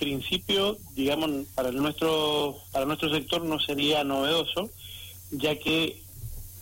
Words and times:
principio, 0.00 0.78
digamos, 0.96 1.30
para 1.54 1.70
nuestro 1.70 2.56
para 2.72 2.86
nuestro 2.86 3.12
sector 3.12 3.44
no 3.44 3.60
sería 3.60 4.02
novedoso, 4.02 4.70
ya 5.30 5.56
que 5.56 6.02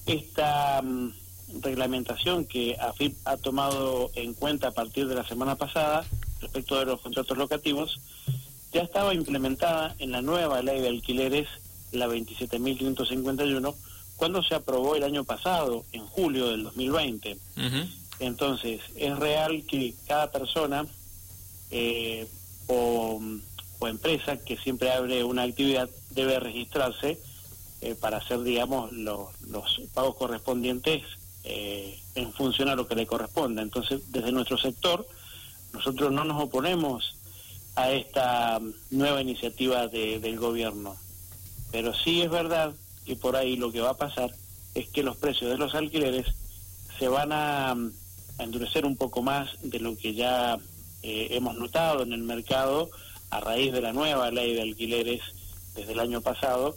esta 0.04 0.82
mm, 0.82 1.12
reglamentación 1.62 2.44
que 2.44 2.76
AFIP 2.78 3.16
ha 3.24 3.36
tomado 3.38 4.10
en 4.16 4.34
cuenta 4.34 4.68
a 4.68 4.72
partir 4.72 5.06
de 5.08 5.14
la 5.14 5.26
semana 5.26 5.56
pasada 5.56 6.04
respecto 6.40 6.78
de 6.78 6.84
los 6.84 7.00
contratos 7.00 7.38
locativos 7.38 7.98
ya 8.72 8.82
estaba 8.82 9.14
implementada 9.14 9.94
en 9.98 10.12
la 10.12 10.20
nueva 10.20 10.60
ley 10.62 10.80
de 10.80 10.88
alquileres, 10.88 11.48
la 11.92 12.06
27.551, 12.06 13.74
cuando 14.16 14.42
se 14.42 14.54
aprobó 14.54 14.94
el 14.94 15.04
año 15.04 15.24
pasado, 15.24 15.84
en 15.92 16.04
julio 16.06 16.48
del 16.48 16.64
2020. 16.64 17.38
Entonces, 18.20 18.80
es 18.96 19.18
real 19.18 19.64
que 19.66 19.94
cada 20.06 20.30
persona 20.30 20.86
eh, 21.70 22.26
o, 22.68 23.20
empresa 23.82 24.36
que 24.36 24.56
siempre 24.58 24.90
abre 24.92 25.24
una 25.24 25.44
actividad 25.44 25.88
debe 26.10 26.38
registrarse 26.40 27.18
eh, 27.80 27.94
para 27.94 28.18
hacer, 28.18 28.42
digamos, 28.42 28.92
los 28.92 29.80
pagos 29.94 30.16
correspondientes 30.16 31.04
eh, 31.44 31.98
en 32.14 32.32
función 32.32 32.68
a 32.68 32.74
lo 32.74 32.86
que 32.86 32.96
le 32.96 33.06
corresponda. 33.06 33.62
Entonces, 33.62 34.02
desde 34.12 34.32
nuestro 34.32 34.58
sector, 34.58 35.06
nosotros 35.72 36.12
no 36.12 36.24
nos 36.24 36.42
oponemos 36.42 37.16
a 37.76 37.92
esta 37.92 38.60
nueva 38.90 39.22
iniciativa 39.22 39.86
del 39.86 40.36
gobierno, 40.38 40.96
pero 41.70 41.94
sí 41.94 42.20
es 42.20 42.30
verdad 42.30 42.74
que 43.06 43.16
por 43.16 43.36
ahí 43.36 43.56
lo 43.56 43.70
que 43.70 43.80
va 43.80 43.90
a 43.90 43.96
pasar 43.96 44.34
es 44.74 44.88
que 44.88 45.02
los 45.02 45.16
precios 45.16 45.50
de 45.50 45.58
los 45.58 45.74
alquileres 45.74 46.26
se 46.98 47.08
van 47.08 47.32
a 47.32 47.76
a 48.38 48.44
endurecer 48.44 48.86
un 48.86 48.96
poco 48.96 49.22
más 49.22 49.50
de 49.62 49.80
lo 49.80 49.96
que 49.96 50.14
ya 50.14 50.58
eh, 51.02 51.28
hemos 51.30 51.56
notado 51.56 52.02
en 52.02 52.12
el 52.12 52.22
mercado 52.22 52.90
a 53.30 53.40
raíz 53.40 53.72
de 53.72 53.80
la 53.80 53.92
nueva 53.92 54.30
ley 54.30 54.54
de 54.54 54.62
alquileres 54.62 55.20
desde 55.74 55.92
el 55.92 56.00
año 56.00 56.20
pasado, 56.20 56.76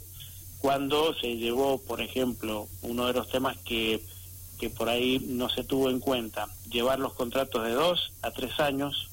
cuando 0.60 1.16
se 1.16 1.38
llevó, 1.38 1.80
por 1.80 2.02
ejemplo, 2.02 2.68
uno 2.84 3.08
de 3.08 3.14
los 3.14 3.30
temas 3.30 3.58
que, 3.58 4.02
que 4.60 4.70
por 4.70 4.90
ahí 4.90 5.20
no 5.28 5.50
se 5.50 5.64
tuvo 5.64 5.90
en 5.90 6.00
cuenta, 6.00 6.48
llevar 6.70 7.00
los 7.00 7.14
contratos 7.14 7.64
de 7.64 7.72
dos 7.72 8.12
a 8.22 8.32
tres 8.32 8.60
años, 8.60 9.10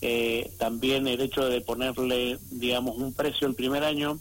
eh, 0.00 0.52
también 0.58 1.06
el 1.06 1.20
hecho 1.20 1.46
de 1.48 1.60
ponerle, 1.60 2.38
digamos, 2.50 2.96
un 2.96 3.12
precio 3.12 3.46
el 3.46 3.54
primer 3.54 3.84
año, 3.84 4.18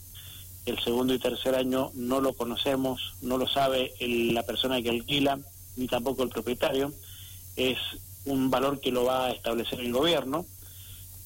el 0.66 0.82
segundo 0.84 1.14
y 1.14 1.20
tercer 1.20 1.56
año 1.56 1.92
no 1.94 2.22
lo 2.22 2.34
conocemos, 2.34 3.16
no 3.22 3.38
lo 3.38 3.48
sabe 3.48 3.94
la 4.00 4.44
persona 4.44 4.82
que 4.82 4.90
alquila, 4.90 5.40
ni 5.76 5.88
tampoco 5.88 6.24
el 6.24 6.30
propietario 6.30 6.94
es 7.56 7.78
un 8.26 8.50
valor 8.50 8.80
que 8.80 8.92
lo 8.92 9.06
va 9.06 9.26
a 9.28 9.32
establecer 9.32 9.80
el 9.80 9.92
gobierno. 9.92 10.46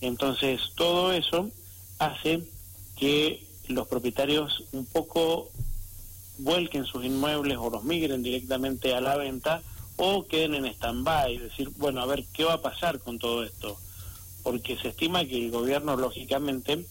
Entonces, 0.02 0.62
todo 0.76 1.12
eso 1.12 1.50
hace 2.00 2.44
que 2.98 3.45
los 3.67 3.88
propietarios 3.88 4.64
un 4.72 4.86
poco 4.86 5.50
vuelquen 6.40 6.86
sus 6.86 7.03
inmuebles 7.03 7.58
o 7.58 7.70
los 7.70 7.84
migren 7.84 8.23
directamente 8.23 8.94
a 8.94 9.02
la 9.02 9.18
venta 9.18 9.62
o 9.98 10.28
queden 10.28 10.53
en 10.56 10.66
stand-by, 10.66 11.38
decir, 11.40 11.70
bueno, 11.78 12.02
a 12.02 12.06
ver 12.06 12.23
qué 12.34 12.44
va 12.44 12.53
a 12.53 12.62
pasar 12.62 13.00
con 13.00 13.18
todo 13.18 13.44
esto, 13.44 13.78
porque 14.44 14.78
se 14.78 14.90
estima 14.90 15.25
que 15.25 15.45
el 15.45 15.52
gobierno 15.52 15.95
lógicamente 15.95 16.86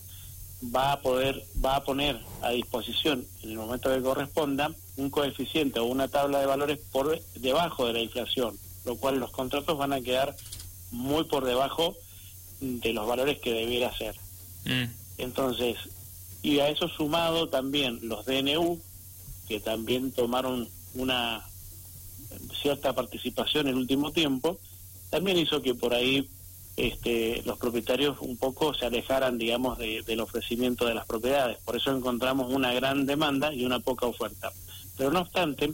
va 0.75 0.93
a 0.93 1.01
poder 1.01 1.45
va 1.65 1.77
a 1.77 1.85
poner 1.85 2.19
a 2.43 2.51
disposición 2.51 3.27
en 3.43 3.51
el 3.51 3.59
momento 3.59 3.95
que 3.95 4.01
corresponda 4.01 4.75
un 4.97 5.11
coeficiente 5.11 5.81
o 5.81 5.85
una 5.85 6.09
tabla 6.09 6.41
de 6.41 6.47
valores 6.47 6.79
por 6.91 7.21
debajo 7.35 7.87
de 7.87 7.93
la 7.93 8.01
inflación 8.01 8.59
lo 8.87 8.97
cual 8.97 9.19
los 9.19 9.31
contratos 9.31 9.77
van 9.77 9.93
a 9.93 10.01
quedar 10.01 10.35
muy 10.93 11.25
por 11.25 11.45
debajo 11.45 11.95
de 12.61 12.93
los 12.93 13.07
valores 13.07 13.39
que 13.41 13.53
debiera 13.53 13.95
ser. 13.97 14.15
Mm. 14.65 14.91
Entonces, 15.19 15.77
y 16.43 16.61
a 16.61 16.69
eso 16.69 16.89
sumado 16.89 17.49
también 17.49 17.99
los 18.03 18.25
DNU, 18.25 18.81
que 19.49 19.61
también 19.61 20.13
tomaron 20.13 20.69
una 20.95 21.45
cierta 22.63 22.95
participación 22.95 23.67
en 23.67 23.75
el 23.75 23.81
último 23.81 24.13
tiempo, 24.13 24.59
también 25.11 25.39
hizo 25.39 25.61
que 25.63 25.75
por 25.75 25.93
ahí 25.93 26.29
este, 26.77 27.43
los 27.45 27.59
propietarios 27.59 28.19
un 28.21 28.37
poco 28.37 28.75
se 28.75 28.87
alejaran, 28.87 29.39
digamos, 29.39 29.79
del 29.79 30.21
ofrecimiento 30.21 30.87
de 30.87 30.95
las 30.95 31.07
propiedades. 31.07 31.59
Por 31.65 31.77
eso 31.77 31.91
encontramos 31.91 32.53
una 32.53 32.73
gran 32.73 33.07
demanda 33.07 33.53
y 33.53 33.65
una 33.65 33.81
poca 33.81 34.07
oferta. 34.07 34.53
Pero 34.97 35.11
no 35.11 35.21
obstante, 35.21 35.73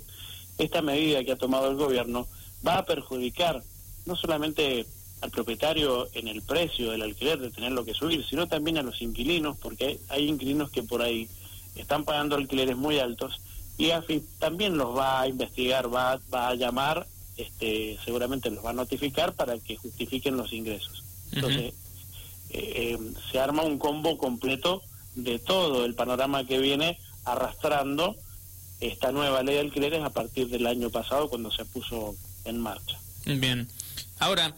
esta 0.58 0.80
medida 0.80 1.24
que 1.24 1.32
ha 1.32 1.36
tomado 1.36 1.70
el 1.70 1.76
gobierno 1.76 2.26
va 2.66 2.78
a 2.78 2.84
perjudicar 2.84 3.62
no 4.06 4.16
solamente 4.16 4.86
al 5.20 5.30
propietario 5.30 6.08
en 6.14 6.28
el 6.28 6.42
precio 6.42 6.90
del 6.90 7.02
alquiler 7.02 7.38
de 7.38 7.50
tenerlo 7.50 7.84
que 7.84 7.94
subir, 7.94 8.24
sino 8.28 8.48
también 8.48 8.78
a 8.78 8.82
los 8.82 9.00
inquilinos, 9.00 9.56
porque 9.58 10.00
hay 10.08 10.28
inquilinos 10.28 10.70
que 10.70 10.82
por 10.82 11.00
ahí 11.00 11.28
están 11.76 12.04
pagando 12.04 12.36
alquileres 12.36 12.76
muy 12.76 12.98
altos 12.98 13.40
y 13.78 13.90
AFI 13.90 14.22
también 14.38 14.76
los 14.76 14.96
va 14.96 15.20
a 15.20 15.28
investigar, 15.28 15.92
va, 15.92 16.20
va 16.32 16.48
a 16.48 16.54
llamar, 16.54 17.06
este, 17.36 17.98
seguramente 18.04 18.50
los 18.50 18.64
va 18.64 18.70
a 18.70 18.74
notificar 18.74 19.32
para 19.32 19.58
que 19.58 19.76
justifiquen 19.76 20.36
los 20.36 20.52
ingresos. 20.52 21.02
Entonces, 21.32 21.72
eh, 22.50 22.92
eh, 22.94 22.98
se 23.30 23.40
arma 23.40 23.62
un 23.62 23.78
combo 23.78 24.18
completo 24.18 24.82
de 25.14 25.38
todo 25.38 25.84
el 25.84 25.94
panorama 25.94 26.44
que 26.44 26.58
viene 26.58 26.98
arrastrando 27.24 28.16
esta 28.80 29.12
nueva 29.12 29.42
ley 29.42 29.54
de 29.54 29.60
alquileres 29.60 30.02
a 30.02 30.10
partir 30.10 30.48
del 30.48 30.66
año 30.66 30.90
pasado 30.90 31.28
cuando 31.28 31.50
se 31.50 31.64
puso 31.64 32.14
en 32.44 32.60
marcha. 32.60 32.98
Bien. 33.24 33.68
Ahora, 34.18 34.54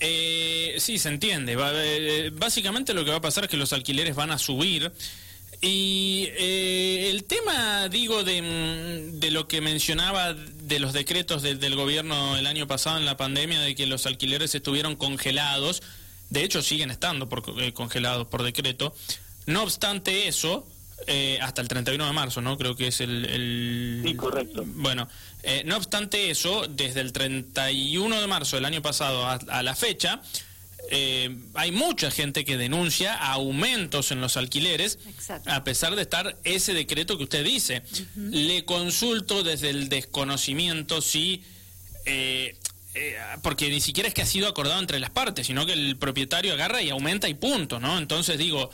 eh, 0.00 0.76
sí, 0.78 0.98
se 0.98 1.08
entiende. 1.08 1.56
Eh, 1.58 2.30
básicamente 2.34 2.94
lo 2.94 3.04
que 3.04 3.10
va 3.10 3.18
a 3.18 3.22
pasar 3.22 3.44
es 3.44 3.50
que 3.50 3.56
los 3.56 3.72
alquileres 3.72 4.14
van 4.14 4.30
a 4.30 4.38
subir. 4.38 4.92
Y 5.60 6.28
eh, 6.36 7.10
el 7.10 7.24
tema, 7.24 7.88
digo, 7.88 8.22
de, 8.22 8.42
mm, 8.42 9.18
de, 9.18 9.30
lo 9.30 9.48
que 9.48 9.62
mencionaba 9.62 10.34
de 10.34 10.78
los 10.78 10.92
decretos 10.92 11.42
del 11.42 11.74
gobierno 11.74 12.36
el 12.36 12.46
año 12.46 12.66
pasado 12.66 12.98
en 12.98 13.06
la 13.06 13.16
pandemia, 13.16 13.60
de 13.60 13.74
que 13.74 13.86
los 13.86 14.04
alquileres 14.04 14.54
estuvieron 14.54 14.94
congelados, 14.94 15.82
de 16.28 16.44
hecho 16.44 16.62
siguen 16.62 16.90
estando 16.90 17.30
por, 17.30 17.42
eh, 17.62 17.72
congelados 17.72 18.26
por 18.26 18.42
decreto. 18.42 18.94
No 19.46 19.62
obstante 19.62 20.28
eso, 20.28 20.66
eh, 21.06 21.38
hasta 21.40 21.62
el 21.62 21.68
31 21.68 22.06
de 22.06 22.12
marzo, 22.12 22.42
¿no? 22.42 22.58
Creo 22.58 22.76
que 22.76 22.88
es 22.88 23.00
el... 23.00 24.02
Sí, 24.04 24.14
correcto. 24.14 24.64
Bueno, 24.66 25.08
eh, 25.44 25.62
no 25.64 25.76
obstante 25.76 26.30
eso, 26.30 26.66
desde 26.68 27.00
el 27.00 27.12
31 27.12 28.20
de 28.20 28.26
marzo 28.26 28.56
del 28.56 28.64
año 28.64 28.82
pasado 28.82 29.26
a, 29.26 29.62
la 29.62 29.74
fecha, 29.74 30.22
eh, 30.90 31.36
hay 31.54 31.70
mucha 31.72 32.10
gente 32.10 32.44
que 32.44 32.56
denuncia 32.56 33.14
aumentos 33.14 34.10
en 34.10 34.20
los 34.20 34.36
alquileres, 34.36 34.98
a 35.46 35.64
pesar 35.64 35.96
de 35.96 36.02
estar 36.02 36.36
ese 36.44 36.74
decreto 36.74 37.16
que 37.18 37.24
usted 37.24 37.44
dice. 37.44 37.82
Le 38.16 38.64
consulto 38.64 39.42
desde 39.42 39.70
el 39.70 39.88
desconocimiento 39.88 41.00
si... 41.00 41.42
porque 43.42 43.68
ni 43.70 43.80
siquiera 43.80 44.08
es 44.08 44.14
que 44.14 44.22
ha 44.22 44.26
sido 44.26 44.48
acordado 44.48 44.80
entre 44.80 45.00
las 45.00 45.10
partes, 45.10 45.46
sino 45.46 45.66
que 45.66 45.72
el 45.72 45.96
propietario 45.96 46.52
agarra 46.54 46.82
y 46.82 46.90
aumenta 46.90 47.28
y 47.28 47.34
punto, 47.34 47.80
¿no? 47.80 47.98
Entonces 47.98 48.38
digo, 48.38 48.70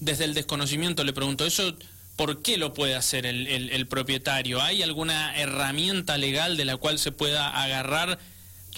desde 0.00 0.24
el 0.24 0.34
desconocimiento 0.34 1.04
le 1.04 1.12
pregunto, 1.12 1.46
¿eso 1.46 1.76
por 2.16 2.42
qué 2.42 2.56
lo 2.56 2.74
puede 2.74 2.94
hacer 2.94 3.26
el, 3.26 3.46
el, 3.48 3.86
propietario? 3.86 4.62
¿Hay 4.62 4.82
alguna 4.82 5.36
herramienta 5.36 6.16
legal 6.16 6.56
de 6.56 6.64
la 6.64 6.76
cual 6.76 6.98
se 6.98 7.12
pueda 7.12 7.48
agarrar 7.48 8.18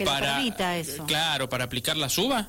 para, 0.05 0.79
eso. 0.79 1.05
Claro, 1.07 1.49
para 1.49 1.65
aplicar 1.65 1.97
la 1.97 2.09
suba? 2.09 2.49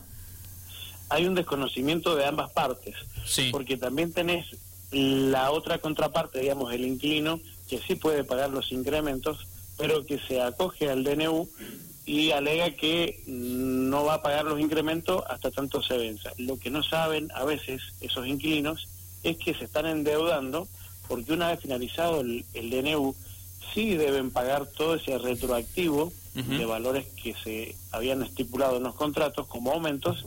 Hay 1.09 1.25
un 1.25 1.35
desconocimiento 1.35 2.15
de 2.15 2.25
ambas 2.25 2.51
partes, 2.51 2.95
sí. 3.25 3.49
porque 3.51 3.77
también 3.77 4.11
tenés 4.11 4.45
la 4.91 5.51
otra 5.51 5.79
contraparte, 5.79 6.39
digamos, 6.39 6.73
el 6.73 6.85
inquilino, 6.85 7.39
que 7.69 7.79
sí 7.79 7.95
puede 7.95 8.23
pagar 8.23 8.49
los 8.49 8.71
incrementos, 8.71 9.45
pero 9.77 10.05
que 10.05 10.19
se 10.19 10.41
acoge 10.41 10.89
al 10.89 11.03
DNU 11.03 11.49
y 12.05 12.31
alega 12.31 12.71
que 12.71 13.21
no 13.27 14.05
va 14.05 14.15
a 14.15 14.21
pagar 14.21 14.45
los 14.45 14.59
incrementos 14.59 15.23
hasta 15.29 15.51
tanto 15.51 15.81
se 15.81 15.97
venza. 15.97 16.31
Lo 16.37 16.57
que 16.57 16.69
no 16.69 16.83
saben 16.83 17.29
a 17.35 17.43
veces 17.43 17.81
esos 17.99 18.25
inquilinos 18.27 18.87
es 19.23 19.37
que 19.37 19.53
se 19.53 19.65
están 19.65 19.85
endeudando 19.85 20.67
porque 21.07 21.33
una 21.33 21.49
vez 21.49 21.59
finalizado 21.59 22.21
el, 22.21 22.45
DNU 22.53 23.15
sí 23.73 23.95
deben 23.95 24.31
pagar 24.31 24.65
todo 24.67 24.95
ese 24.95 25.17
retroactivo 25.17 26.11
de 26.33 26.65
valores 26.65 27.07
que 27.21 27.33
se 27.33 27.75
habían 27.91 28.21
estipulado 28.21 28.77
en 28.77 28.83
los 28.83 28.93
contratos 28.93 29.47
como 29.47 29.71
aumentos 29.71 30.23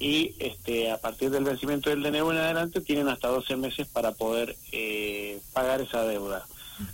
y 0.00 0.34
este 0.38 0.90
a 0.90 0.98
partir 0.98 1.30
del 1.30 1.44
vencimiento 1.44 1.90
del 1.90 2.02
DNU 2.02 2.30
en 2.30 2.38
adelante 2.38 2.80
tienen 2.80 3.08
hasta 3.08 3.28
12 3.28 3.56
meses 3.56 3.86
para 3.86 4.12
poder 4.12 4.56
eh, 4.72 5.40
pagar 5.52 5.82
esa 5.82 6.02
deuda. 6.04 6.46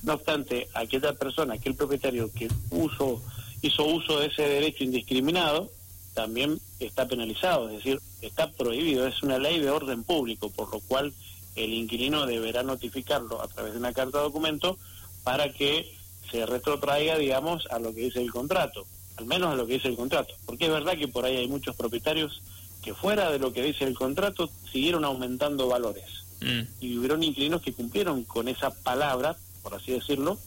No 0.02 0.14
obstante, 0.14 0.69
aquella 0.75 1.12
persona, 1.14 1.55
aquel 1.55 1.75
propietario 1.75 2.31
que 2.32 2.49
uso 2.70 3.23
hizo 3.62 3.84
uso 3.84 4.20
de 4.20 4.26
ese 4.26 4.43
derecho 4.43 4.84
indiscriminado, 4.84 5.70
también 6.14 6.61
está 6.81 7.06
penalizado, 7.06 7.69
es 7.69 7.76
decir, 7.76 8.00
está 8.20 8.50
prohibido, 8.50 9.06
es 9.06 9.23
una 9.23 9.38
ley 9.38 9.61
de 9.61 9.70
orden 9.70 10.02
público, 10.02 10.50
por 10.50 10.73
lo 10.73 10.81
cual 10.81 11.12
el 11.56 11.73
inquilino 11.73 12.26
deberá 12.26 12.62
notificarlo 12.62 13.43
a 13.43 13.49
través 13.49 13.73
de 13.73 13.79
una 13.79 13.93
carta 13.93 14.19
de 14.19 14.25
documento 14.25 14.79
para 15.25 15.52
que 15.52 15.94
se 16.31 16.47
retrotraiga, 16.47 17.19
digamos, 17.19 17.67
a 17.70 17.79
lo 17.79 17.94
que 17.94 18.02
dice 18.02 18.20
el 18.20 18.31
contrato, 18.31 18.87
al 19.17 19.26
menos 19.26 19.52
a 19.52 19.56
lo 19.56 19.67
que 19.67 19.75
dice 19.75 19.88
el 19.88 19.97
contrato, 19.97 20.35
porque 20.47 20.67
es 20.67 20.70
verdad 20.70 20.97
que 20.97 21.08
por 21.08 21.25
ahí 21.25 21.37
hay 21.37 21.49
muchos 21.49 21.76
propietarios 21.76 22.41
que 22.82 22.94
fuera 22.94 23.31
de 23.31 23.38
lo 23.38 23.52
que 23.52 23.62
dice 23.62 23.85
el 23.85 23.94
contrato 23.94 24.50
siguieron 24.73 25.05
aumentando 25.05 25.69
valores. 25.69 26.06
Mm. 26.41 26.61
Y 26.81 26.99
hubieron 26.99 27.23
inquilinos 27.23 27.61
que 27.61 27.75
cumplieron 27.75 28.25
con 28.25 28.49
esa 28.49 28.70
palabra, 28.70 29.37
por 29.62 29.75
así 29.75 29.93
decirlo, 29.93 30.38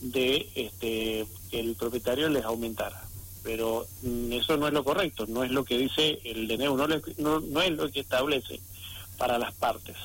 de 0.00 0.48
este, 0.54 1.26
que 1.50 1.60
el 1.60 1.76
propietario 1.76 2.28
les 2.28 2.44
aumentara. 2.44 3.04
Pero 3.44 3.86
mm, 4.02 4.32
eso 4.32 4.56
no 4.56 4.66
es 4.66 4.72
lo 4.72 4.82
correcto, 4.82 5.26
no 5.28 5.44
es 5.44 5.52
lo 5.52 5.64
que 5.64 5.78
dice 5.78 6.18
el 6.24 6.48
DNU, 6.48 6.76
no, 6.76 6.88
no, 7.18 7.40
no 7.40 7.62
es 7.62 7.70
lo 7.70 7.90
que 7.90 8.00
establece 8.00 8.60
para 9.18 9.38
las 9.38 9.54
partes. 9.54 9.96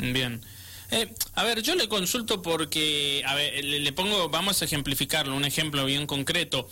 Bien. 0.00 0.40
Eh, 0.90 1.08
a 1.34 1.44
ver, 1.44 1.62
yo 1.62 1.74
le 1.74 1.88
consulto 1.88 2.42
porque, 2.42 3.22
a 3.26 3.34
ver, 3.34 3.64
le, 3.64 3.92
pongo, 3.92 4.28
vamos 4.28 4.60
a 4.60 4.64
ejemplificarlo, 4.64 5.36
un 5.36 5.44
ejemplo 5.44 5.84
bien 5.84 6.06
concreto. 6.06 6.68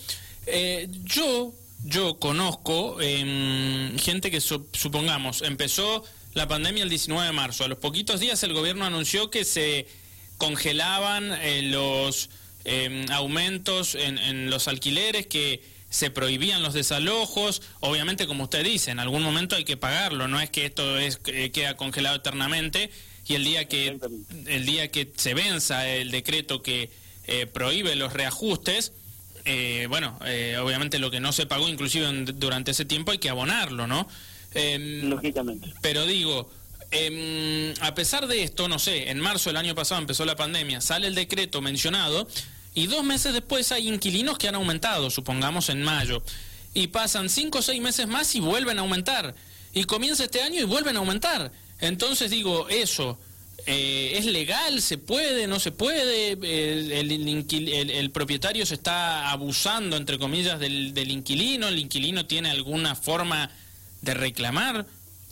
Eh, 0.46 0.88
yo, 1.04 1.52
yo 1.84 2.18
conozco 2.18 3.00
em, 3.00 3.96
gente 3.98 4.30
que 4.30 4.40
supongamos 4.40 5.42
empezó 5.42 6.04
la 6.34 6.48
pandemia 6.48 6.82
el 6.82 6.90
19 6.90 7.26
de 7.26 7.32
marzo. 7.32 7.64
A 7.64 7.68
los 7.68 7.78
poquitos 7.78 8.18
días 8.18 8.42
el 8.42 8.54
gobierno 8.54 8.84
anunció 8.84 9.30
que 9.30 9.44
se 9.44 9.86
congelaban 10.36 11.32
eh, 11.40 11.62
los 11.62 12.30
em, 12.64 13.08
aumentos 13.12 13.94
en, 13.94 14.18
en 14.18 14.50
los 14.50 14.66
alquileres, 14.66 15.28
que 15.28 15.62
se 15.90 16.10
prohibían 16.10 16.62
los 16.62 16.74
desalojos. 16.74 17.62
Obviamente, 17.80 18.26
como 18.26 18.44
usted 18.44 18.64
dice, 18.64 18.90
en 18.90 18.98
algún 18.98 19.22
momento 19.22 19.54
hay 19.54 19.64
que 19.64 19.76
pagarlo. 19.76 20.26
No 20.26 20.40
es 20.40 20.50
que 20.50 20.66
esto 20.66 20.98
es, 20.98 21.18
queda 21.18 21.76
congelado 21.76 22.16
eternamente 22.16 22.90
y 23.28 23.34
el 23.34 23.44
día 23.44 23.66
que 23.66 23.98
el 24.46 24.66
día 24.66 24.88
que 24.90 25.12
se 25.16 25.34
venza 25.34 25.88
el 25.88 26.10
decreto 26.10 26.62
que 26.62 26.90
eh, 27.26 27.46
prohíbe 27.46 27.94
los 27.94 28.12
reajustes 28.12 28.92
eh, 29.44 29.86
bueno 29.88 30.18
eh, 30.24 30.56
obviamente 30.58 30.98
lo 30.98 31.10
que 31.10 31.20
no 31.20 31.32
se 31.32 31.46
pagó 31.46 31.68
inclusive 31.68 32.06
durante 32.34 32.70
ese 32.70 32.84
tiempo 32.84 33.12
hay 33.12 33.18
que 33.18 33.30
abonarlo 33.30 33.86
no 33.86 34.08
em, 34.54 35.08
lógicamente. 35.08 35.72
pero 35.82 36.06
digo 36.06 36.50
em, 36.90 37.74
a 37.80 37.94
pesar 37.94 38.26
de 38.26 38.42
esto 38.42 38.68
no 38.68 38.78
sé 38.78 39.10
en 39.10 39.20
marzo 39.20 39.50
del 39.50 39.58
año 39.58 39.74
pasado 39.74 40.00
empezó 40.00 40.24
la 40.24 40.36
pandemia 40.36 40.80
sale 40.80 41.06
el 41.06 41.14
decreto 41.14 41.60
mencionado 41.60 42.26
y 42.78 42.86
dos 42.86 43.02
meses 43.04 43.32
después 43.32 43.72
hay 43.72 43.88
inquilinos 43.88 44.38
que 44.38 44.46
han 44.46 44.54
aumentado 44.54 45.10
supongamos 45.10 45.68
en 45.68 45.82
mayo. 45.82 46.22
Y 46.74 46.86
pasan 46.88 47.28
cinco 47.28 47.58
o 47.58 47.62
seis 47.62 47.80
meses 47.80 48.06
más 48.06 48.32
y 48.36 48.40
vuelven 48.40 48.78
a 48.78 48.82
aumentar. 48.82 49.34
Y 49.72 49.82
comienza 49.82 50.22
este 50.22 50.42
año 50.42 50.60
y 50.60 50.64
vuelven 50.64 50.94
a 50.94 51.00
aumentar 51.00 51.50
entonces 51.80 52.30
digo, 52.30 52.68
eso, 52.68 53.18
eh, 53.66 54.16
¿es 54.16 54.24
legal? 54.24 54.80
¿Se 54.80 54.98
puede? 54.98 55.46
¿No 55.46 55.60
se 55.60 55.72
puede? 55.72 56.32
El, 56.32 58.10
propietario 58.12 58.64
se 58.64 58.74
está 58.74 59.30
abusando, 59.30 59.96
entre 59.96 60.18
comillas, 60.18 60.58
del, 60.58 61.10
inquilino? 61.10 61.68
¿El 61.68 61.78
inquilino 61.78 62.26
tiene 62.26 62.50
alguna 62.50 62.94
forma 62.94 63.50
de 64.00 64.14
reclamar? 64.14 64.86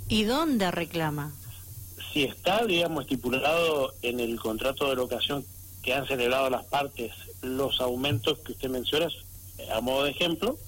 ¿Y 0.09 0.25
dónde 0.25 0.71
reclama? 0.71 1.33
Si 2.13 2.25
está, 2.25 2.65
digamos, 2.67 3.05
estipulado 3.05 3.95
en 4.03 4.21
el 4.21 4.39
contrato 4.39 4.89
de 4.89 4.97
locación 4.97 5.45
que 5.83 5.95
han 5.95 6.07
celebrado 6.07 6.51
las 6.51 6.65
partes 6.65 7.13
los 7.43 7.81
aumentos 7.81 8.39
que 8.41 8.53
usted 8.53 8.69
menciona, 8.69 9.09
a 9.75 9.81
modo 9.81 10.05
de 10.05 10.11
ejemplo, 10.11 10.59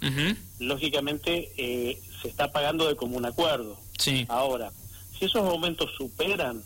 lógicamente 0.58 1.50
eh, 1.56 2.00
se 2.22 2.28
está 2.28 2.50
pagando 2.50 2.88
de 2.88 2.96
común 2.96 3.26
acuerdo. 3.26 3.78
Sí. 3.98 4.24
Ahora, 4.28 4.72
si 5.18 5.24
esos 5.24 5.42
aumentos 5.42 5.90
superan, 5.96 6.62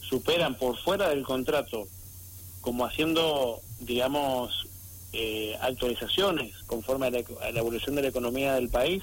superan 0.00 0.56
por 0.56 0.76
fuera 0.78 1.08
del 1.08 1.22
contrato, 1.22 1.86
como 2.60 2.84
haciendo, 2.84 3.60
digamos, 3.80 4.66
eh, 5.12 5.56
actualizaciones 5.60 6.54
conforme 6.66 7.06
a 7.06 7.10
la, 7.10 7.58
evolución 7.60 7.94
de 7.94 8.02
la 8.02 8.08
economía 8.08 8.54
del 8.54 8.68
país, 8.68 9.02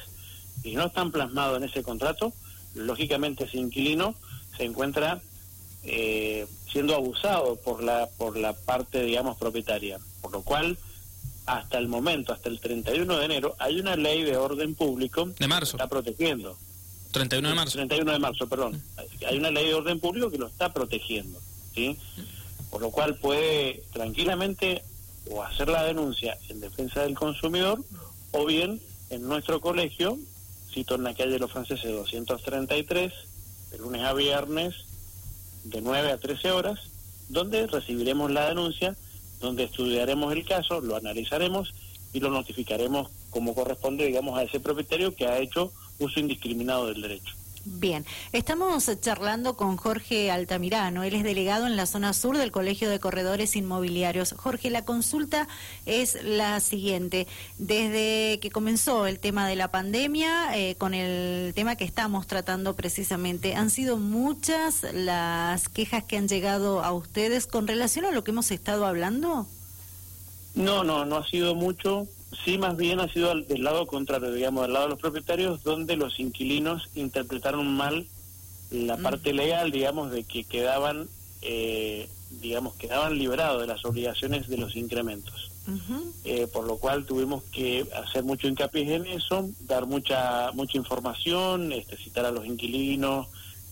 y 0.64 0.76
no 0.76 0.88
están 0.88 1.12
plasmados 1.12 1.58
en 1.58 1.70
ese 1.70 1.84
contrato, 1.84 2.34
lógicamente 2.76 3.46
ese 3.46 3.58
inquilino 3.58 4.16
se 4.58 4.66
encuentra 4.66 5.22
eh, 5.84 6.46
siendo 6.70 6.94
abusado 6.94 7.56
por 7.56 7.82
la 7.82 8.08
por 8.18 8.38
la 8.38 8.54
parte 8.54 9.04
digamos 9.04 9.38
propietaria. 9.38 10.00
Por 10.22 10.34
lo 10.34 10.42
cual 10.42 10.78
hasta 11.46 11.78
el 11.78 11.88
momento 11.88 12.34
hasta 12.34 12.50
el 12.50 12.60
31 12.60 13.18
de 13.18 13.26
enero 13.26 13.56
hay 13.58 13.80
una 13.80 13.96
ley 13.96 14.24
de 14.24 14.36
orden 14.36 14.76
público 14.76 15.26
de 15.40 15.48
marzo. 15.48 15.78
que 15.78 15.84
está 15.84 15.88
protegiendo 15.88 16.58
31 17.12 17.50
de 17.50 17.56
marzo. 17.56 17.78
31 17.78 18.12
de 18.12 18.20
marzo, 18.20 18.48
perdón. 18.48 18.82
Hay 19.28 19.38
una 19.38 19.52
ley 19.52 19.68
de 19.68 19.74
orden 19.74 20.00
público 20.00 20.30
que 20.30 20.38
lo 20.38 20.48
está 20.48 20.72
protegiendo, 20.72 21.40
¿sí? 21.74 21.98
Por 22.70 22.82
lo 22.82 22.92
cual 22.92 23.16
puede 23.16 23.84
tranquilamente 23.92 24.84
o 25.32 25.44
hacer 25.44 25.70
la 25.70 25.84
denuncia 25.84 26.38
en 26.50 26.60
defensa 26.60 27.02
del 27.02 27.16
consumidor 27.16 27.84
o 28.32 28.46
bien 28.46 28.80
en 29.10 29.28
nuestro 29.28 29.60
colegio, 29.60 30.18
cito 30.72 30.96
en 30.96 31.04
la 31.04 31.14
calle 31.14 31.32
de 31.32 31.40
los 31.40 31.52
franceses 31.52 31.92
233, 31.92 33.12
de 33.72 33.78
lunes 33.78 34.04
a 34.04 34.14
viernes, 34.14 34.76
de 35.64 35.82
9 35.82 36.12
a 36.12 36.18
13 36.18 36.52
horas, 36.52 36.80
donde 37.28 37.68
recibiremos 37.68 38.32
la 38.32 38.50
denuncia, 38.50 38.96
donde 39.40 39.64
estudiaremos 39.66 40.34
el 40.34 40.46
caso, 40.46 40.82
lo 40.82 40.96
analizaremos 40.96 41.74
y 42.14 42.20
lo 42.20 42.30
notificaremos 42.30 43.10
como 43.30 43.54
corresponde, 43.54 44.06
digamos, 44.06 44.38
a 44.38 44.44
ese 44.44 44.60
propietario 44.60 45.16
que 45.16 45.28
ha 45.28 45.38
hecho 45.40 45.72
uso 46.00 46.19
indiscriminado 46.19 46.88
del 46.88 47.01
derecho. 47.01 47.36
Bien, 47.66 48.06
estamos 48.31 48.90
charlando 49.01 49.56
con 49.56 49.75
Jorge 49.75 50.31
Altamirano, 50.31 51.04
él 51.04 51.13
es 51.13 51.24
delegado 51.24 51.68
en 51.68 51.75
la 51.75 51.86
zona 51.86 52.13
sur 52.13 52.38
del 52.38 52.51
Colegio 52.51 52.90
de 52.90 53.00
Corredores 53.00 53.56
Inmobiliarios. 53.56 54.34
Jorge, 54.38 54.69
la 54.69 54.86
consulta 54.86 55.48
es 55.86 56.24
la 56.24 56.62
siguiente. 56.62 57.28
Desde 57.57 58.40
que 58.40 58.50
comenzó 58.50 59.07
el 59.07 59.19
tema 59.19 59.48
de 59.48 59.57
la 59.57 59.69
pandemia, 59.69 60.57
eh, 60.57 60.75
con 60.75 60.94
el 60.94 61.54
tema 61.54 61.75
que 61.75 61.84
estamos 61.84 62.28
tratando 62.28 62.75
precisamente, 62.75 63.56
¿han 63.56 63.69
sido 63.69 63.98
muchas 63.98 64.86
las 64.94 65.68
quejas 65.68 66.04
que 66.06 66.18
han 66.18 66.28
llegado 66.28 66.81
a 66.81 66.94
ustedes 66.94 67.46
con 67.46 67.68
relación 67.68 68.06
a 68.06 68.12
lo 68.12 68.24
que 68.24 68.31
hemos 68.31 68.51
estado 68.51 68.86
hablando? 68.86 69.48
No, 70.56 70.84
no, 70.84 71.06
no 71.06 71.18
ha 71.18 71.28
sido 71.28 71.56
mucho 71.56 72.07
Sí, 72.46 72.58
más 72.58 72.78
bien 72.78 73.00
ha 73.00 73.12
sido 73.12 73.34
del 73.36 73.64
lado 73.64 73.88
contrario, 73.88 74.31
digamos, 74.31 74.64
del 74.64 74.74
lado 74.74 74.86
de 74.86 74.92
los 74.92 75.00
propietarios, 75.00 75.64
donde 75.64 75.96
los 75.96 76.20
inquilinos 76.20 76.90
interpretaron 76.96 77.76
mal 77.76 78.08
la 78.72 78.98
mm. 78.98 79.02
parte 79.02 79.34
legal, 79.34 79.72
digamos, 79.72 80.12
de 80.12 80.24
que 80.24 80.44
quedaban, 80.44 81.10
eh, 81.42 82.08
digamos, 82.42 82.76
quedaban 82.76 83.18
liberados 83.18 83.62
de 83.62 83.68
las 83.68 83.84
obligaciones 83.86 84.48
de 84.48 84.58
los 84.58 84.76
incrementos. 84.76 85.52
Eh, 86.24 86.48
por 86.52 86.66
lo 86.66 86.78
cual 86.78 87.06
tuvimos 87.06 87.44
que 87.44 87.86
hacer 88.04 88.24
mucho 88.24 88.48
hincapié 88.48 88.96
en 88.96 89.06
eso, 89.06 89.48
dar 89.68 89.86
mucha 89.86 90.52
mucha 90.54 90.80
información, 90.80 91.72
este, 91.72 91.96
citar 91.96 92.25
a 92.25 92.32
los 92.32 92.48
inquilinos 92.48 93.28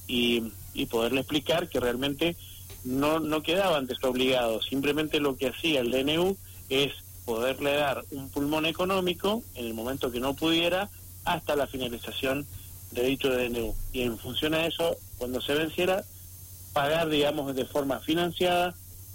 y, 0.08 0.44
y 0.76 0.86
poderle 0.86 1.22
explicar 1.22 1.70
que 1.70 1.80
realmente 1.80 2.36
no, 2.84 3.20
no 3.20 3.42
quedaban 3.42 3.88
desobligados, 3.88 4.68
simplemente 4.68 5.20
lo 5.20 5.38
que 5.38 5.48
hacía 5.48 5.80
el 5.80 5.90
DNU 5.90 6.38
es 6.70 6.92
poderle 7.28 7.74
dar 7.74 8.06
un 8.12 8.30
pulmón 8.30 8.66
económico 8.66 9.44
en 9.56 9.66
el 9.66 9.74
momento 9.74 10.10
que 10.14 10.22
no 10.22 10.34
pudiera 10.34 10.90
hasta 11.26 11.58
la 11.58 11.68
finalización 11.68 12.48
de 12.92 13.04
dicho 13.04 13.30
DNU. 13.30 13.76
Y 13.92 14.04
en 14.04 14.18
función 14.18 14.54
a 14.54 14.66
eso, 14.66 14.96
cuando 15.18 15.42
se 15.42 15.54
venciera, 15.54 16.06
pagar, 16.72 17.10
digamos, 17.10 17.54
de 17.54 17.66
forma 17.66 18.00
financiada 18.00 18.74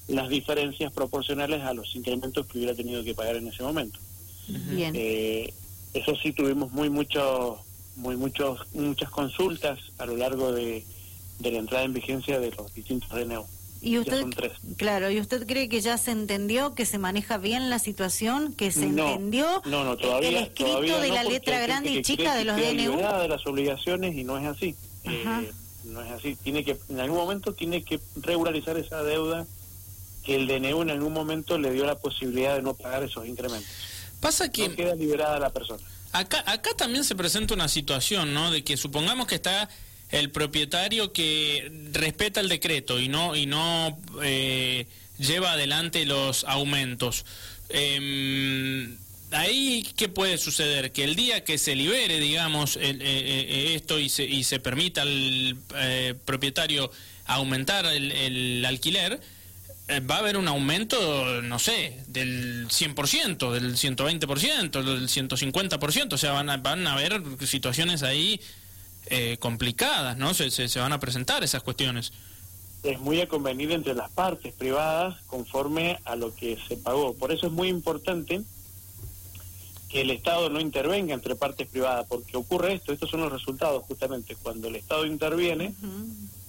las 0.08 0.28
diferencias 0.28 0.92
proporcionales 0.92 1.62
a 1.62 1.72
los 1.72 1.96
incrementos 1.96 2.46
que 2.46 2.58
hubiera 2.58 2.74
tenido 2.74 3.02
que 3.02 3.14
pagar 3.14 3.36
en 3.36 3.48
ese 3.48 3.62
momento. 3.62 3.98
Bien. 4.46 4.92
Eh, 4.94 5.54
eso 5.94 6.14
sí 6.22 6.32
tuvimos 6.32 6.70
muy 6.70 6.90
muchos 6.90 7.60
muy 7.96 8.16
muchos 8.16 8.60
muchas 8.74 9.08
consultas 9.10 9.78
a 9.98 10.04
lo 10.04 10.16
largo 10.16 10.52
de, 10.52 10.84
de 11.38 11.50
la 11.50 11.58
entrada 11.58 11.84
en 11.84 11.94
vigencia 11.94 12.38
de 12.38 12.50
los 12.50 12.74
distintos 12.74 13.08
DNU. 13.08 13.46
¿Y 13.84 13.98
usted, 13.98 14.24
claro, 14.76 15.10
¿y 15.10 15.18
usted 15.18 15.44
cree 15.44 15.68
que 15.68 15.80
ya 15.80 15.98
se 15.98 16.12
entendió, 16.12 16.72
que 16.72 16.86
se 16.86 16.98
maneja 16.98 17.36
bien 17.36 17.68
la 17.68 17.80
situación, 17.80 18.52
que 18.52 18.70
se 18.70 18.84
entendió 18.84 19.60
el 19.64 20.36
escrito 20.36 21.00
de 21.00 21.08
la 21.08 21.24
letra 21.24 21.58
grande 21.58 21.90
y 21.90 22.02
chica 22.02 22.36
de 22.36 22.44
los 22.44 22.56
DNU? 22.56 22.96
de 22.96 23.28
las 23.28 23.44
obligaciones 23.44 24.16
y 24.16 24.22
no 24.22 24.38
es 24.38 24.46
así. 24.46 24.76
Eh, 25.02 25.50
no 25.84 26.00
es 26.00 26.12
así. 26.12 26.36
Tiene 26.36 26.64
que, 26.64 26.78
en 26.90 27.00
algún 27.00 27.18
momento 27.18 27.54
tiene 27.54 27.82
que 27.82 27.98
regularizar 28.20 28.76
esa 28.76 29.02
deuda 29.02 29.46
que 30.22 30.36
el 30.36 30.46
DNU 30.46 30.82
en 30.82 30.90
algún 30.90 31.12
momento 31.12 31.58
le 31.58 31.72
dio 31.72 31.84
la 31.84 31.98
posibilidad 31.98 32.54
de 32.54 32.62
no 32.62 32.74
pagar 32.74 33.02
esos 33.02 33.26
incrementos. 33.26 33.68
Pasa 34.20 34.48
que... 34.48 34.68
No 34.68 34.76
queda 34.76 34.94
liberada 34.94 35.40
la 35.40 35.50
persona. 35.50 35.82
Acá, 36.12 36.44
acá 36.46 36.70
también 36.76 37.02
se 37.02 37.16
presenta 37.16 37.54
una 37.54 37.66
situación, 37.66 38.32
¿no? 38.32 38.52
De 38.52 38.62
que 38.62 38.76
supongamos 38.76 39.26
que 39.26 39.34
está 39.34 39.68
el 40.12 40.30
propietario 40.30 41.12
que 41.12 41.72
respeta 41.92 42.40
el 42.40 42.48
decreto 42.48 43.00
y 43.00 43.08
no 43.08 43.34
y 43.34 43.46
no 43.46 43.98
eh, 44.22 44.86
lleva 45.18 45.52
adelante 45.52 46.04
los 46.04 46.44
aumentos. 46.44 47.24
Em, 47.70 48.96
ahí 49.30 49.86
qué 49.96 50.08
puede 50.08 50.36
suceder 50.36 50.92
que 50.92 51.04
el 51.04 51.16
día 51.16 51.42
que 51.42 51.56
se 51.56 51.74
libere 51.74 52.20
digamos 52.20 52.76
eh, 52.76 52.98
eh, 53.00 53.72
esto 53.74 53.98
y 53.98 54.10
se, 54.10 54.24
y 54.24 54.44
se 54.44 54.60
permita 54.60 55.02
al 55.02 55.56
propietario 56.26 56.90
aumentar 57.24 57.86
el, 57.86 58.12
el 58.12 58.64
alquiler 58.66 59.18
va 60.08 60.16
a 60.16 60.18
haber 60.18 60.38
un 60.38 60.48
aumento, 60.48 61.42
no 61.42 61.58
sé, 61.58 61.98
del 62.06 62.66
100%, 62.68 63.52
del 63.52 63.76
120%, 63.76 64.82
del 64.82 65.08
150%, 65.08 66.12
o 66.12 66.18
sea, 66.18 66.32
van 66.32 66.48
a, 66.48 66.56
van 66.56 66.86
a 66.86 66.94
haber 66.94 67.22
situaciones 67.46 68.02
ahí 68.02 68.40
eh, 69.06 69.36
complicadas, 69.38 70.16
¿no? 70.16 70.34
Se, 70.34 70.50
se, 70.50 70.78
van 70.78 70.92
a 70.92 71.00
presentar 71.00 71.42
esas 71.42 71.62
cuestiones. 71.62 72.12
Es 72.82 73.00
muy 73.00 73.20
a 73.20 73.28
convenir 73.28 73.70
entre 73.72 73.94
las 73.94 74.10
partes 74.10 74.54
privadas 74.54 75.20
conforme 75.26 75.98
a 76.04 76.16
lo 76.16 76.34
que 76.34 76.58
se 76.68 76.76
pagó. 76.76 77.14
Por 77.14 77.32
eso 77.32 77.46
es 77.46 77.52
muy 77.52 77.68
importante 77.68 78.42
que 79.88 80.00
el 80.00 80.10
Estado 80.10 80.48
no 80.48 80.60
intervenga 80.60 81.14
entre 81.14 81.36
partes 81.36 81.68
privadas, 81.68 82.06
porque 82.08 82.36
ocurre 82.36 82.74
esto, 82.74 82.92
estos 82.92 83.10
son 83.10 83.20
los 83.20 83.30
resultados 83.30 83.84
justamente, 83.86 84.36
cuando 84.36 84.68
el 84.68 84.76
Estado 84.76 85.04
interviene 85.04 85.74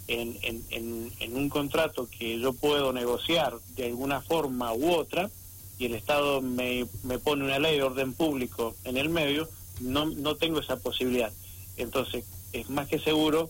en, 0.08 0.38
en, 0.42 1.12
en, 1.20 1.36
un 1.36 1.50
contrato 1.50 2.08
que 2.08 2.40
yo 2.40 2.54
puedo 2.54 2.94
negociar 2.94 3.56
de 3.76 3.88
alguna 3.88 4.22
forma 4.22 4.74
u 4.74 4.92
otra, 4.94 5.30
y 5.78 5.86
el 5.86 5.96
Estado 5.96 6.42
me, 6.42 6.86
me 7.04 7.20
pone 7.20 7.44
una 7.44 7.60
ley 7.60 7.78
de 7.78 7.84
orden 7.84 8.14
público 8.14 8.76
en 8.86 8.96
el 8.96 9.10
medio, 9.10 9.50
no, 9.82 10.06
no 10.06 10.36
tengo 10.36 10.62
esa 10.62 10.78
posibilidad. 10.78 11.34
Entonces, 11.76 12.26
es 12.54 12.70
más 12.70 12.88
que 12.88 13.00
seguro 13.00 13.50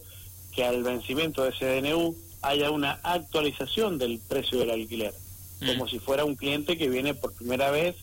que 0.56 0.64
al 0.64 0.84
vencimiento 0.84 1.44
de 1.44 1.50
ese 1.50 1.82
DNU 1.82 2.16
haya 2.42 2.72
una 2.72 3.00
actualización 3.04 3.98
del 3.98 4.20
precio 4.20 4.60
del 4.60 4.72
alquiler, 4.72 5.14
mm. 5.62 5.68
como 5.68 5.88
si 5.88 6.00
fuera 6.00 6.26
un 6.26 6.36
cliente 6.36 6.78
que 6.78 6.90
viene 6.90 7.14
por 7.14 7.34
primera 7.34 7.72
vez 7.72 7.96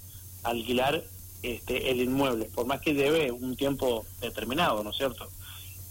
a 0.42 0.50
alquilar 0.50 1.02
este, 1.42 1.90
el 1.90 2.00
inmueble, 2.00 2.46
por 2.54 2.66
más 2.66 2.80
que 2.80 2.94
lleve 2.94 3.30
un 3.32 3.56
tiempo 3.56 4.04
determinado, 4.20 4.82
¿no 4.82 4.90
es 4.90 4.96
cierto? 4.96 5.28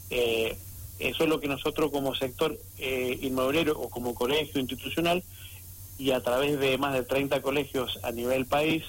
Eh, 0.09 0.55
eso 0.99 1.23
es 1.23 1.29
lo 1.29 1.39
que 1.39 1.47
nosotros 1.47 1.91
como 1.91 2.13
sector 2.13 2.59
eh, 2.77 3.17
inmobiliario 3.21 3.79
o 3.79 3.89
como 3.89 4.13
colegio 4.13 4.59
institucional 4.59 5.23
y 5.97 6.11
a 6.11 6.21
través 6.21 6.59
de 6.59 6.77
más 6.77 6.93
de 6.93 7.03
30 7.03 7.41
colegios 7.41 7.99
a 8.03 8.11
nivel 8.11 8.45
país, 8.45 8.83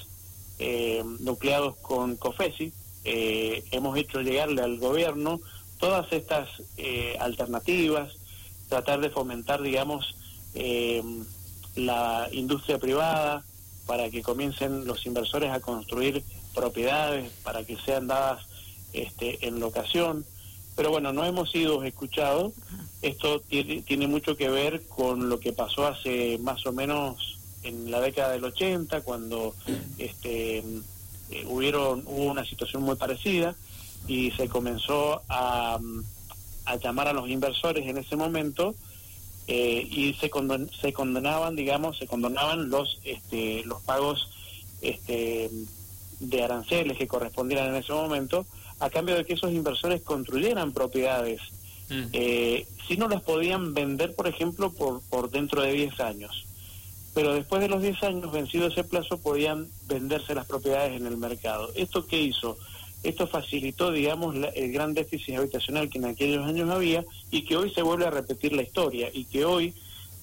eh, 0.59 1.03
nucleados 1.21 1.77
con 1.79 2.17
COFESI, 2.17 2.73
hemos 3.03 3.97
hecho 3.97 4.21
llegarle 4.21 4.61
al 4.61 4.79
gobierno 4.79 5.41
todas 5.81 6.13
estas 6.13 6.49
alternativas, 7.19 8.13
tratar 8.69 9.01
de 9.01 9.11
fomentar, 9.11 9.63
digamos, 9.63 10.15
la 11.75 12.29
industria 12.33 12.79
privada 12.79 13.45
para 13.87 14.11
que 14.11 14.23
comiencen 14.23 14.85
los 14.87 15.05
inversores 15.07 15.51
a 15.51 15.61
construir 15.61 16.23
propiedades 16.55 17.31
para 17.43 17.65
que 17.65 17.77
sean 17.77 18.07
dadas 18.07 18.47
este, 18.93 19.47
en 19.47 19.61
locación. 19.61 20.25
Pero 20.77 20.91
bueno, 20.91 21.13
no 21.13 21.25
hemos 21.25 21.51
sido 21.51 21.83
escuchados. 21.83 22.53
Esto 23.03 23.41
tiene 23.41 24.07
mucho 24.07 24.37
que 24.37 24.49
ver 24.49 24.87
con 24.87 25.29
lo 25.29 25.41
que 25.41 25.53
pasó 25.53 25.87
hace 25.87 26.39
más 26.39 26.65
o 26.67 26.73
menos 26.73 27.39
en 27.63 27.91
la 27.91 28.01
década 28.01 28.33
del 28.33 28.45
80, 28.45 29.03
cuando 29.03 29.55
este, 29.99 30.59
eh, 30.59 31.45
hubieron, 31.47 32.05
hubo 32.07 32.25
una 32.25 32.45
situación 32.45 32.83
muy 32.83 32.97
parecida 32.97 33.55
y 34.07 34.31
se 34.33 34.49
comenzó 34.49 35.23
a, 35.29 35.79
a 36.65 36.77
llamar 36.77 37.09
a 37.09 37.13
los 37.13 37.29
inversores 37.29 37.87
en 37.87 37.99
ese 37.99 38.17
momento 38.17 38.75
eh, 39.47 39.87
y 39.91 40.15
se, 40.15 40.31
se 40.81 40.93
condenaban, 40.93 41.57
digamos, 41.57 41.99
se 41.99 42.07
condonaban 42.07 42.71
los, 42.71 43.01
este, 43.05 43.65
los 43.65 43.83
pagos 43.83 44.31
este, 44.81 45.51
de 46.21 46.43
aranceles 46.45 46.97
que 46.97 47.09
correspondieran 47.09 47.69
en 47.69 47.77
ese 47.77 47.93
momento, 47.93 48.47
a 48.79 48.91
cambio 48.91 49.17
de 49.17 49.25
que 49.25 49.35
esos 49.35 49.51
inversores 49.51 50.03
construyeran 50.03 50.73
propiedades, 50.73 51.41
mm. 51.89 52.03
eh, 52.13 52.69
si 52.87 52.97
no 52.97 53.09
las 53.09 53.23
podían 53.23 53.75
vender, 53.75 54.15
por 54.15 54.29
ejemplo, 54.29 54.73
por, 54.73 55.01
por 55.11 55.31
dentro 55.31 55.63
de 55.63 55.73
10 55.73 55.99
años. 56.01 56.47
Pero 57.13 57.35
después 57.35 57.61
de 57.61 57.69
los 57.69 57.83
10 57.83 58.03
años, 58.05 58.31
vencido 58.31 58.69
ese 58.69 58.85
plazo, 58.85 59.19
podían 59.19 59.69
venderse 59.89 60.35
las 60.35 60.47
propiedades 60.47 61.01
en 61.01 61.07
el 61.07 61.17
mercado. 61.17 61.71
¿Esto 61.75 62.07
qué 62.07 62.23
hizo? 62.23 62.57
Esto 63.03 63.27
facilitó, 63.27 63.91
digamos, 63.93 64.37
el 64.55 64.73
gran 64.73 64.95
déficit 64.95 65.37
habitacional 65.37 65.89
que 65.89 65.99
en 65.99 66.07
aquellos 66.07 66.47
años 66.47 66.71
había 66.71 67.05
y 67.31 67.45
que 67.45 67.57
hoy 67.57 67.71
se 67.71 67.83
vuelve 67.83 68.07
a 68.07 68.11
repetir 68.11 68.53
la 68.53 68.63
historia 68.63 69.11
y 69.13 69.25
que 69.25 69.45
hoy 69.45 69.75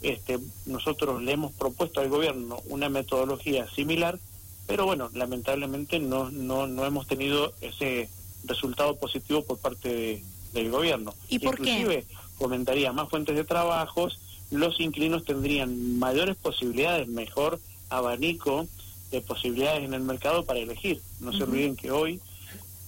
este, 0.01 0.37
nosotros 0.65 1.21
le 1.23 1.31
hemos 1.31 1.51
propuesto 1.53 2.01
al 2.01 2.09
gobierno 2.09 2.59
una 2.69 2.87
metodología 2.87 3.67
similar 3.71 4.19
pero 4.67 4.85
bueno, 4.85 5.09
lamentablemente 5.13 5.97
no, 5.99 6.29
no, 6.29 6.67
no 6.67 6.85
hemos 6.85 7.07
tenido 7.07 7.53
ese 7.61 8.09
resultado 8.43 8.97
positivo 8.97 9.41
por 9.43 9.57
parte 9.57 10.21
del 10.53 10.69
gobierno. 10.69 11.13
¿Y 11.29 11.39
por 11.39 11.53
Inclusive, 11.53 12.05
comentaría 12.37 12.91
más 12.91 13.09
fuentes 13.09 13.35
de 13.35 13.45
trabajos, 13.45 14.19
los 14.51 14.79
inquilinos 14.79 15.23
tendrían 15.23 15.97
mayores 15.97 16.35
posibilidades, 16.35 17.07
mejor 17.07 17.59
abanico 17.89 18.67
de 19.09 19.21
posibilidades 19.21 19.85
en 19.85 19.93
el 19.93 20.01
mercado 20.01 20.43
para 20.43 20.59
elegir. 20.59 21.01
No 21.21 21.31
se 21.31 21.43
olviden 21.43 21.77
que 21.77 21.91
hoy 21.91 22.19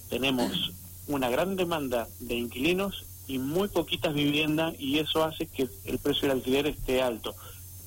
tenemos 0.09 0.71
una 1.07 1.29
gran 1.29 1.55
demanda 1.55 2.07
de 2.19 2.35
inquilinos 2.35 3.05
y 3.27 3.37
muy 3.37 3.67
poquitas 3.67 4.13
viviendas 4.13 4.73
y 4.79 4.99
eso 4.99 5.23
hace 5.23 5.45
que 5.45 5.67
el 5.85 5.99
precio 5.99 6.27
del 6.27 6.37
alquiler 6.37 6.67
esté 6.67 7.01
alto. 7.01 7.35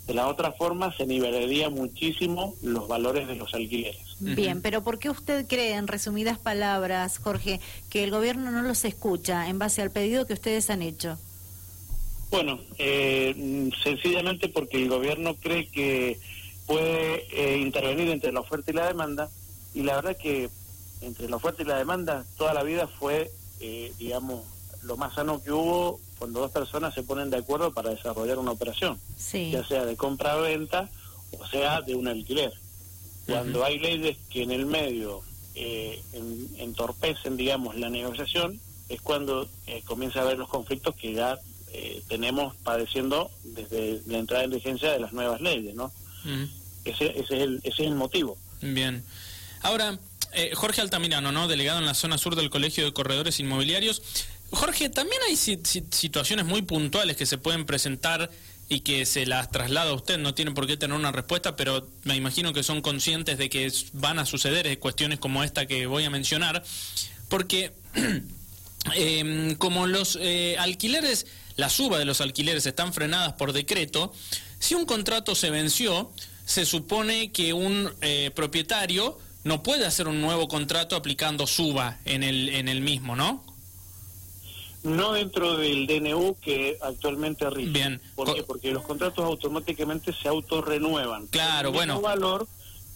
De 0.07 0.15
la 0.15 0.27
otra 0.29 0.53
forma, 0.53 0.95
se 0.97 1.07
nivelaría 1.07 1.71
muchísimo 1.71 2.55
los 2.63 2.89
valores 2.89 3.29
de 3.29 3.37
los 3.37 3.55
alquileres. 3.55 4.01
Bien, 4.19 4.61
pero 4.61 4.83
¿por 4.83 4.99
qué 4.99 5.11
usted 5.11 5.47
cree, 5.47 5.75
en 5.75 5.87
resumidas 5.87 6.39
palabras, 6.39 7.19
Jorge, 7.19 7.61
que 7.89 8.03
el 8.03 8.11
gobierno 8.11 8.51
no 8.51 8.63
los 8.63 8.85
escucha 8.85 9.49
en 9.49 9.59
base 9.59 9.81
al 9.81 9.93
pedido 9.93 10.27
que 10.27 10.33
ustedes 10.33 10.71
han 10.71 10.83
hecho? 10.83 11.19
Bueno, 12.31 12.59
eh, 12.79 13.71
sencillamente 13.83 14.49
porque 14.49 14.83
el 14.83 14.89
gobierno 14.89 15.35
cree 15.35 15.67
que 15.67 16.19
puede 16.67 17.27
eh, 17.31 17.59
intervenir 17.59 18.09
entre 18.09 18.33
la 18.33 18.41
oferta 18.41 18.71
y 18.71 18.75
la 18.75 18.87
demanda, 18.87 19.29
y 19.75 19.83
la 19.83 19.97
verdad 19.97 20.17
que 20.17 20.49
entre 21.03 21.29
la 21.29 21.37
oferta 21.37 21.63
y 21.63 21.67
la 21.67 21.77
demanda 21.77 22.25
toda 22.37 22.55
la 22.55 22.63
vida 22.63 22.87
fue, 22.87 23.31
eh, 23.61 23.93
digamos, 23.99 24.45
lo 24.83 24.97
más 24.97 25.15
sano 25.15 25.43
que 25.43 25.53
hubo 25.53 26.01
cuando 26.19 26.41
dos 26.41 26.51
personas 26.51 26.95
se 26.95 27.03
ponen 27.03 27.31
de 27.31 27.39
acuerdo 27.39 27.73
para 27.73 27.91
desarrollar 27.91 28.39
una 28.39 28.53
operación, 28.53 28.99
ya 29.33 29.67
sea 29.67 29.85
de 29.85 29.97
compra-venta 29.97 30.89
o 31.39 31.47
sea 31.47 31.81
de 31.81 31.95
un 31.95 32.09
alquiler. 32.09 32.53
Cuando 33.27 33.65
hay 33.65 33.79
leyes 33.79 34.19
que 34.31 34.43
en 34.43 34.51
el 34.51 34.67
medio 34.67 35.23
eh, 35.55 36.03
entorpecen, 36.59 37.37
digamos, 37.37 37.77
la 37.77 37.89
negociación, 37.89 38.61
es 38.89 39.01
cuando 39.01 39.49
eh, 39.67 39.83
comienza 39.85 40.21
a 40.21 40.23
haber 40.23 40.39
los 40.39 40.49
conflictos 40.49 40.95
que 40.97 41.15
ya 41.15 41.39
eh, 41.73 42.03
tenemos 42.09 42.55
padeciendo 42.57 43.31
desde 43.45 44.03
la 44.07 44.19
entrada 44.19 44.45
en 44.45 44.51
vigencia 44.51 44.93
de 44.93 45.01
las 45.01 45.13
nuevas 45.13 45.41
leyes, 45.41 45.75
¿no? 45.75 45.93
ese, 46.85 47.07
ese, 47.19 47.21
es 47.21 47.31
el, 47.31 47.57
ese 47.65 47.83
es 47.83 47.89
el 47.89 47.95
motivo. 47.95 48.37
Bien. 48.61 49.05
Ahora, 49.63 49.99
Jorge 50.55 50.81
Altamirano, 50.81 51.33
¿no? 51.33 51.49
Delegado 51.49 51.79
en 51.79 51.87
la 51.87 51.95
zona 51.95 52.19
sur 52.19 52.37
del 52.37 52.51
Colegio 52.51 52.85
de 52.85 52.93
Corredores 52.93 53.41
Inmobiliarios. 53.41 54.03
Jorge, 54.51 54.91
también 54.91 55.21
hay 55.29 55.37
situaciones 55.37 56.45
muy 56.45 56.63
puntuales 56.63 57.17
que 57.17 57.25
se 57.25 57.39
pueden 57.39 57.65
presentar 57.65 58.31
y 58.69 58.81
que 58.81 59.07
se 59.07 59.27
las 59.27 59.51
traslada 59.51 59.91
a 59.91 59.95
usted, 59.95 60.19
no 60.19 60.35
tiene 60.35 60.53
por 60.53 60.67
qué 60.67 60.77
tener 60.77 60.97
una 60.97 61.13
respuesta, 61.13 61.57
pero 61.57 61.89
me 62.05 62.17
imagino 62.17 62.53
que 62.53 62.63
son 62.63 62.81
conscientes 62.81 63.39
de 63.39 63.51
que 63.51 63.71
van 63.93 64.19
a 64.19 64.27
suceder 64.27 64.79
cuestiones 64.79 65.19
como 65.19 65.45
esta 65.45 65.67
que 65.67 65.87
voy 65.87 66.05
a 66.05 66.11
mencionar, 66.11 66.63
porque 67.29 67.73
em, 68.95 69.55
como 69.57 69.87
los 69.87 70.19
eh, 70.21 70.57
alquileres, 70.59 71.27
la 71.57 71.69
suba 71.69 71.99
de 71.99 72.05
los 72.05 72.21
alquileres 72.21 72.65
están 72.67 72.93
frenadas 72.93 73.35
por 73.35 73.53
decreto, 73.53 74.13
si 74.59 74.75
un 74.75 74.87
contrato 74.87 75.35
se 75.35 75.51
venció, 75.51 76.11
se 76.47 76.65
supone 76.65 77.31
que 77.31 77.53
un 77.53 77.93
eh, 78.01 78.31
propietario 78.35 79.19
no 79.45 79.63
puede 79.63 79.87
hacer 79.87 80.09
un 80.09 80.21
nuevo 80.21 80.49
contrato 80.49 80.97
aplicando 80.97 81.47
suba 81.47 81.99
en 82.05 82.23
el, 82.23 82.49
en 82.51 82.69
el 82.69 82.81
mismo, 82.81 83.17
¿no? 83.17 83.45
No 84.85 85.13
dentro 85.13 85.57
del 85.57 85.87
DNU 85.87 86.37
que 86.41 86.77
actualmente 86.81 87.49
rige. 87.51 87.71
Bien. 87.71 88.01
¿Por 88.17 88.35
qué? 88.35 88.43
Porque 88.43 88.73
los 88.73 88.83
contratos 88.83 89.25
automáticamente 89.25 90.13
se 90.13 90.29
autorrenuevan. 90.29 91.29
Claro, 91.29 91.71
bueno. 91.71 92.01
valor 92.01 92.49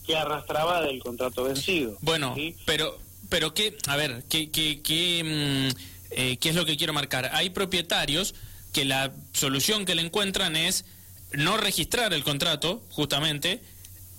que 0.04 0.16
arrastraba 0.16 0.82
del 0.82 1.00
contrato 1.00 1.44
vencido. 1.44 1.96
Bueno, 2.00 2.34
pero, 2.64 2.98
pero 3.28 3.54
qué, 3.54 3.76
a 3.88 3.96
ver, 3.96 4.24
qué, 4.28 4.50
qué, 4.50 4.80
qué, 4.82 5.22
mm, 5.24 5.78
eh, 6.10 6.36
qué 6.38 6.48
es 6.48 6.54
lo 6.54 6.64
que 6.64 6.76
quiero 6.76 6.92
marcar. 6.92 7.30
Hay 7.34 7.50
propietarios 7.50 8.34
que 8.72 8.84
la 8.84 9.12
solución 9.32 9.84
que 9.84 9.94
le 9.94 10.02
encuentran 10.02 10.56
es 10.56 10.84
no 11.32 11.56
registrar 11.56 12.12
el 12.12 12.24
contrato, 12.24 12.82
justamente, 12.90 13.62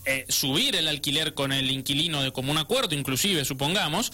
eh, 0.09 0.25
subir 0.29 0.77
el 0.77 0.87
alquiler 0.87 1.33
con 1.33 1.51
el 1.51 1.69
inquilino 1.69 2.23
de 2.23 2.31
común 2.31 2.57
acuerdo, 2.57 2.95
inclusive, 2.95 3.43
supongamos, 3.43 4.13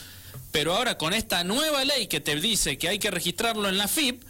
pero 0.51 0.73
ahora 0.73 0.97
con 0.97 1.13
esta 1.13 1.43
nueva 1.43 1.85
ley 1.85 2.07
que 2.07 2.19
te 2.19 2.35
dice 2.35 2.79
que 2.79 2.89
hay 2.89 2.97
que 2.97 3.12
registrarlo 3.12 3.69
en 3.69 3.77
la 3.77 3.88
FIP, 3.88 4.23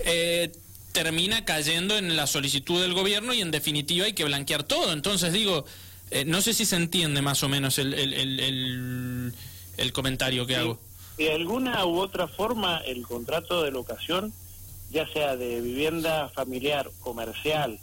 eh, 0.00 0.52
termina 0.92 1.46
cayendo 1.46 1.96
en 1.96 2.16
la 2.16 2.26
solicitud 2.26 2.82
del 2.82 2.92
gobierno 2.92 3.32
y 3.32 3.40
en 3.40 3.50
definitiva 3.50 4.04
hay 4.04 4.12
que 4.12 4.24
blanquear 4.24 4.62
todo. 4.64 4.92
Entonces 4.92 5.32
digo, 5.32 5.64
eh, 6.10 6.26
no 6.26 6.42
sé 6.42 6.52
si 6.52 6.66
se 6.66 6.76
entiende 6.76 7.22
más 7.22 7.42
o 7.42 7.48
menos 7.48 7.78
el, 7.78 7.94
el, 7.94 9.92
comentario 9.94 10.46
que 10.46 10.56
hago. 10.56 10.78
De 11.16 11.32
alguna 11.32 11.86
u 11.86 11.98
otra 11.98 12.28
forma, 12.28 12.82
el 12.86 13.06
contrato 13.06 13.62
de 13.62 13.70
locación, 13.70 14.34
ya 14.90 15.06
sea 15.08 15.36
de 15.36 15.62
vivienda 15.62 16.28
familiar, 16.28 16.90
comercial, 17.00 17.78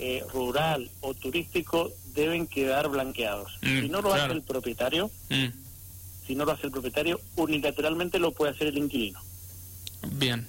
eh, 0.00 0.24
rural 0.32 0.90
o 1.00 1.14
turístico, 1.14 1.92
deben 2.14 2.46
quedar 2.46 2.88
blanqueados. 2.88 3.52
Mm, 3.62 3.80
si 3.80 3.88
no 3.88 4.00
lo 4.00 4.14
hace 4.14 4.32
el 4.32 4.42
propietario, 4.42 5.10
mm 5.28 5.64
si 6.26 6.34
no 6.34 6.44
lo 6.44 6.52
hace 6.52 6.66
el 6.66 6.72
propietario, 6.72 7.20
unilateralmente 7.36 8.18
lo 8.18 8.32
puede 8.32 8.52
hacer 8.52 8.68
el 8.68 8.78
inquilino. 8.78 9.20
Bien. 10.12 10.48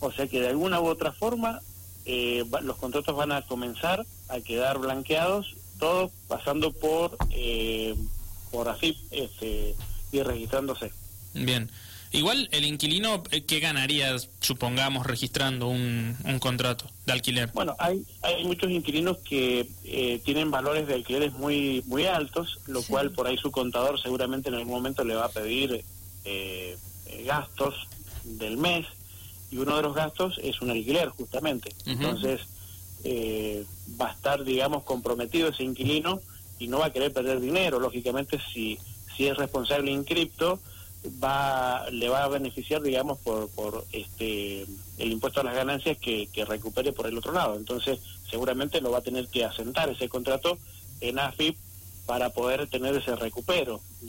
O 0.00 0.12
sea 0.12 0.26
que 0.26 0.40
de 0.40 0.48
alguna 0.48 0.80
u 0.80 0.86
otra 0.86 1.12
forma 1.12 1.60
eh, 2.04 2.44
los 2.62 2.76
contratos 2.76 3.14
van 3.16 3.32
a 3.32 3.42
comenzar 3.42 4.06
a 4.28 4.40
quedar 4.40 4.78
blanqueados, 4.78 5.56
todos 5.78 6.10
pasando 6.28 6.72
por 6.72 7.16
eh, 7.30 7.94
por 8.50 8.68
AFIP 8.68 8.96
este, 9.10 9.74
y 10.12 10.22
registrándose. 10.22 10.92
Bien. 11.34 11.70
Igual 12.12 12.48
el 12.50 12.64
inquilino, 12.64 13.22
eh, 13.30 13.44
¿qué 13.44 13.60
ganaría, 13.60 14.16
supongamos, 14.40 15.06
registrando 15.06 15.68
un, 15.68 16.16
contrato 16.40 16.86
de 17.06 17.12
alquiler? 17.12 17.50
Bueno, 17.54 17.76
hay, 17.78 18.04
hay 18.22 18.44
muchos 18.44 18.68
inquilinos 18.70 19.18
que 19.18 19.68
eh, 19.84 20.20
tienen 20.24 20.50
valores 20.50 20.88
de 20.88 20.94
alquileres 20.94 21.32
muy 21.34 21.84
muy 21.86 22.06
altos, 22.06 22.58
lo 22.66 22.82
cual 22.82 23.12
por 23.12 23.28
ahí 23.28 23.38
su 23.38 23.52
contador 23.52 24.00
seguramente 24.00 24.48
en 24.48 24.56
algún 24.56 24.72
momento 24.74 25.04
le 25.04 25.14
va 25.14 25.26
a 25.26 25.28
pedir 25.28 25.84
eh, 26.24 26.76
gastos 27.24 27.74
del 28.24 28.56
mes 28.56 28.86
y 29.52 29.58
uno 29.58 29.76
de 29.76 29.82
los 29.82 29.94
gastos 29.94 30.40
es 30.42 30.60
un 30.60 30.70
alquiler 30.70 31.10
justamente. 31.10 31.70
Entonces 31.86 32.40
va 34.00 34.08
a 34.08 34.12
estar, 34.12 34.42
digamos, 34.42 34.82
comprometido 34.82 35.48
ese 35.48 35.62
inquilino 35.62 36.20
y 36.58 36.66
no 36.66 36.80
va 36.80 36.86
a 36.86 36.92
querer 36.92 37.12
perder 37.12 37.40
dinero. 37.40 37.78
Lógicamente, 37.78 38.38
si, 38.52 38.78
si 39.16 39.28
es 39.28 39.36
responsable 39.36 39.92
en 39.92 40.04
cripto 40.04 40.60
va 41.22 41.88
le 41.90 42.08
va 42.08 42.24
a 42.24 42.28
beneficiar 42.28 42.82
digamos 42.82 43.18
por, 43.18 43.48
por 43.50 43.86
este 43.92 44.66
el 44.98 45.12
impuesto 45.12 45.40
a 45.40 45.44
las 45.44 45.54
ganancias 45.54 45.96
que, 45.98 46.28
que 46.32 46.44
recupere 46.44 46.92
por 46.92 47.06
el 47.06 47.16
otro 47.16 47.32
lado. 47.32 47.56
Entonces 47.56 48.00
seguramente 48.28 48.80
lo 48.80 48.90
va 48.90 48.98
a 48.98 49.02
tener 49.02 49.28
que 49.28 49.44
asentar 49.44 49.88
ese 49.88 50.08
contrato 50.08 50.58
en 51.00 51.18
AFIP 51.18 51.56
para 52.06 52.30
poder 52.30 52.66
tener 52.68 52.94
ese 52.96 53.16
recupero 53.16 53.80